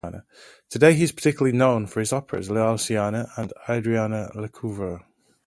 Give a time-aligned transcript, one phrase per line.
[0.67, 5.03] Today he is particularly known for his operas "L'arlesiana" and "Adriana Lecouvreur".